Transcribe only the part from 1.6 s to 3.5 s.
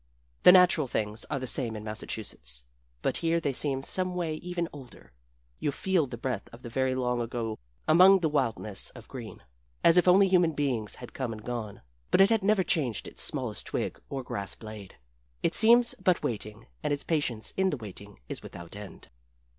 in Massachusetts but here